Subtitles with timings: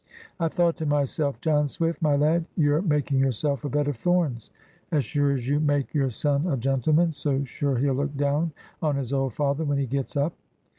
[0.39, 4.49] I thought to myself, 'John Swift, my lad, you're making yourself a bed of thorns.
[4.91, 8.51] As sure as you make your son a gentleman, so sure he'll look down
[8.81, 10.33] on his old father when he gets up.